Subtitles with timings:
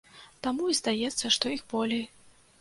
[0.45, 2.03] Таму і здаецца, што іх болей.